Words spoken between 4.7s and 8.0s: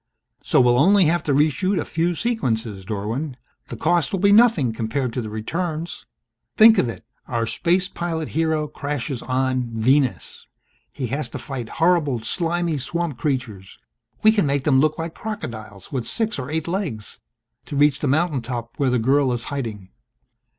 compared to the returns. Think of it! Our space